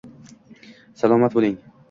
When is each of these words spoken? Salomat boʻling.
Salomat 1.03 1.37
boʻling. 1.37 1.57